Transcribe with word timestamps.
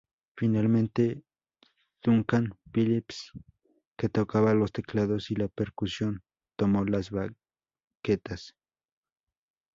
Finalmente, 0.35 1.21
Duncan 2.01 2.57
Phillips, 2.73 3.31
que 3.95 4.09
tocaba 4.09 4.55
los 4.55 4.71
teclados 4.71 5.29
y 5.29 5.35
la 5.35 5.47
percusión 5.47 6.23
tomó 6.57 6.83
las 6.85 7.11
baquetas. 7.11 8.55